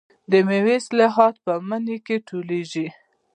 د 0.31 0.33
میوو 0.47 0.75
حاصلات 0.75 1.35
په 1.45 1.53
مني 1.67 1.97
کې 2.05 2.15
ټولېږي. 2.27 2.87